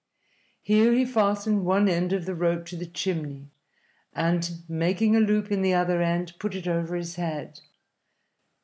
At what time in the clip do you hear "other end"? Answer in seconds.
5.75-6.33